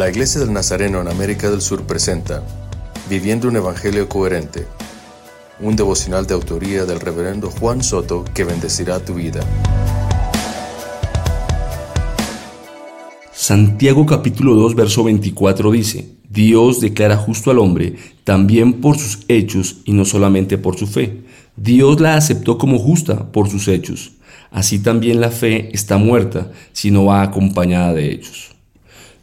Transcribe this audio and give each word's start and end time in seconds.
La 0.00 0.08
Iglesia 0.08 0.40
del 0.40 0.54
Nazareno 0.54 1.02
en 1.02 1.08
América 1.08 1.50
del 1.50 1.60
Sur 1.60 1.82
presenta 1.82 2.42
Viviendo 3.10 3.48
un 3.48 3.56
Evangelio 3.56 4.08
Coherente, 4.08 4.66
un 5.60 5.76
devocional 5.76 6.26
de 6.26 6.32
autoría 6.32 6.86
del 6.86 7.00
reverendo 7.00 7.50
Juan 7.50 7.82
Soto 7.82 8.24
que 8.32 8.44
bendecirá 8.44 9.04
tu 9.04 9.12
vida. 9.12 9.42
Santiago 13.30 14.06
capítulo 14.06 14.54
2 14.54 14.74
verso 14.74 15.04
24 15.04 15.70
dice, 15.70 16.08
Dios 16.30 16.80
declara 16.80 17.18
justo 17.18 17.50
al 17.50 17.58
hombre 17.58 17.96
también 18.24 18.80
por 18.80 18.96
sus 18.96 19.26
hechos 19.28 19.82
y 19.84 19.92
no 19.92 20.06
solamente 20.06 20.56
por 20.56 20.78
su 20.78 20.86
fe. 20.86 21.24
Dios 21.56 22.00
la 22.00 22.14
aceptó 22.14 22.56
como 22.56 22.78
justa 22.78 23.30
por 23.32 23.50
sus 23.50 23.68
hechos. 23.68 24.12
Así 24.50 24.78
también 24.78 25.20
la 25.20 25.30
fe 25.30 25.68
está 25.74 25.98
muerta 25.98 26.50
si 26.72 26.90
no 26.90 27.04
va 27.04 27.20
acompañada 27.20 27.92
de 27.92 28.12
hechos. 28.12 28.50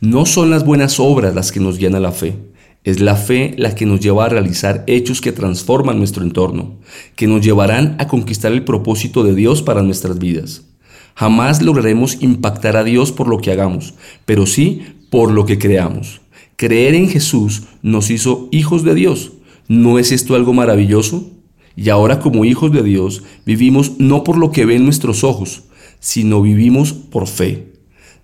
No 0.00 0.26
son 0.26 0.50
las 0.50 0.66
buenas 0.66 1.00
obras 1.00 1.34
las 1.34 1.52
que 1.52 1.60
nos 1.60 1.78
guían 1.78 1.94
a 1.94 2.00
la 2.00 2.12
fe, 2.12 2.36
es 2.84 3.00
la 3.00 3.16
fe 3.16 3.54
la 3.56 3.74
que 3.74 3.86
nos 3.86 3.98
lleva 3.98 4.26
a 4.26 4.28
realizar 4.28 4.84
hechos 4.86 5.22
que 5.22 5.32
transforman 5.32 5.98
nuestro 5.98 6.22
entorno, 6.22 6.74
que 7.14 7.26
nos 7.26 7.40
llevarán 7.40 7.96
a 7.98 8.06
conquistar 8.06 8.52
el 8.52 8.62
propósito 8.62 9.24
de 9.24 9.34
Dios 9.34 9.62
para 9.62 9.82
nuestras 9.82 10.18
vidas. 10.18 10.66
Jamás 11.14 11.62
lograremos 11.62 12.18
impactar 12.20 12.76
a 12.76 12.84
Dios 12.84 13.10
por 13.10 13.26
lo 13.26 13.38
que 13.38 13.50
hagamos, 13.50 13.94
pero 14.26 14.44
sí 14.44 14.82
por 15.10 15.32
lo 15.32 15.46
que 15.46 15.58
creamos. 15.58 16.20
Creer 16.56 16.94
en 16.94 17.08
Jesús 17.08 17.62
nos 17.80 18.10
hizo 18.10 18.50
hijos 18.52 18.84
de 18.84 18.94
Dios. 18.94 19.32
¿No 19.66 19.98
es 19.98 20.12
esto 20.12 20.34
algo 20.34 20.52
maravilloso? 20.52 21.30
Y 21.74 21.88
ahora 21.88 22.20
como 22.20 22.44
hijos 22.44 22.70
de 22.70 22.82
Dios 22.82 23.22
vivimos 23.46 23.92
no 23.98 24.24
por 24.24 24.36
lo 24.36 24.50
que 24.50 24.66
ven 24.66 24.84
nuestros 24.84 25.24
ojos, 25.24 25.64
sino 26.00 26.42
vivimos 26.42 26.92
por 26.92 27.26
fe 27.26 27.75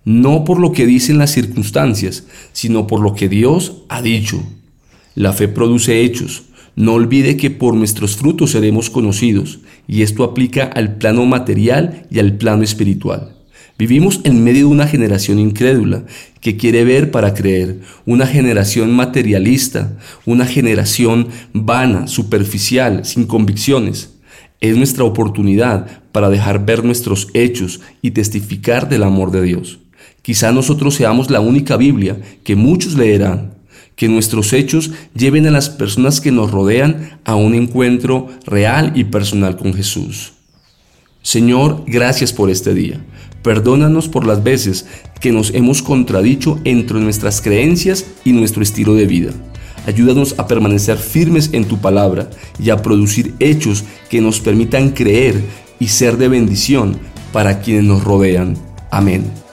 no 0.05 0.43
por 0.43 0.59
lo 0.59 0.71
que 0.71 0.85
dicen 0.85 1.17
las 1.17 1.31
circunstancias, 1.31 2.25
sino 2.51 2.87
por 2.87 2.99
lo 3.01 3.15
que 3.15 3.29
Dios 3.29 3.83
ha 3.89 4.01
dicho. 4.01 4.43
La 5.15 5.33
fe 5.33 5.47
produce 5.47 6.01
hechos. 6.01 6.43
No 6.75 6.93
olvide 6.93 7.37
que 7.37 7.51
por 7.51 7.75
nuestros 7.75 8.15
frutos 8.15 8.51
seremos 8.51 8.89
conocidos, 8.89 9.59
y 9.87 10.01
esto 10.01 10.23
aplica 10.23 10.63
al 10.63 10.95
plano 10.95 11.25
material 11.25 12.07
y 12.09 12.19
al 12.19 12.35
plano 12.37 12.63
espiritual. 12.63 13.35
Vivimos 13.77 14.21
en 14.23 14.43
medio 14.43 14.67
de 14.67 14.73
una 14.73 14.87
generación 14.87 15.39
incrédula 15.39 16.05
que 16.41 16.57
quiere 16.57 16.83
ver 16.83 17.11
para 17.11 17.33
creer, 17.33 17.81
una 18.05 18.25
generación 18.25 18.91
materialista, 18.91 19.97
una 20.25 20.45
generación 20.45 21.27
vana, 21.53 22.07
superficial, 22.07 23.05
sin 23.05 23.25
convicciones. 23.25 24.15
Es 24.61 24.77
nuestra 24.77 25.03
oportunidad 25.03 26.03
para 26.11 26.29
dejar 26.29 26.65
ver 26.65 26.83
nuestros 26.83 27.29
hechos 27.33 27.81
y 28.01 28.11
testificar 28.11 28.89
del 28.89 29.03
amor 29.03 29.31
de 29.31 29.41
Dios. 29.41 29.79
Quizá 30.23 30.53
nosotros 30.53 30.95
seamos 30.95 31.29
la 31.29 31.41
única 31.41 31.75
Biblia 31.75 32.17
que 32.45 32.55
muchos 32.55 32.95
leerán, 32.95 33.55
que 33.97 34.07
nuestros 34.07 34.53
hechos 34.53 34.91
lleven 35.13 35.45
a 35.47 35.51
las 35.51 35.69
personas 35.69 36.21
que 36.21 36.31
nos 36.31 36.49
rodean 36.49 37.19
a 37.25 37.35
un 37.35 37.53
encuentro 37.53 38.29
real 38.45 38.93
y 38.95 39.03
personal 39.03 39.57
con 39.57 39.73
Jesús. 39.73 40.31
Señor, 41.21 41.83
gracias 41.85 42.31
por 42.31 42.49
este 42.49 42.73
día. 42.73 43.05
Perdónanos 43.43 44.07
por 44.07 44.25
las 44.25 44.43
veces 44.43 44.85
que 45.19 45.33
nos 45.33 45.53
hemos 45.53 45.81
contradicho 45.81 46.57
entre 46.63 47.01
nuestras 47.01 47.41
creencias 47.41 48.05
y 48.23 48.31
nuestro 48.31 48.63
estilo 48.63 48.95
de 48.95 49.05
vida. 49.05 49.31
Ayúdanos 49.85 50.35
a 50.37 50.47
permanecer 50.47 50.97
firmes 50.97 51.49
en 51.51 51.65
tu 51.65 51.79
palabra 51.79 52.29
y 52.57 52.69
a 52.69 52.81
producir 52.81 53.33
hechos 53.39 53.83
que 54.09 54.21
nos 54.21 54.39
permitan 54.39 54.91
creer 54.91 55.43
y 55.79 55.89
ser 55.89 56.15
de 56.15 56.29
bendición 56.29 56.97
para 57.33 57.59
quienes 57.59 57.83
nos 57.83 58.05
rodean. 58.05 58.57
Amén. 58.89 59.43